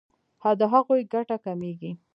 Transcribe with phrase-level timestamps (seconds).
[0.59, 1.91] د هغوی ګټه کمیږي.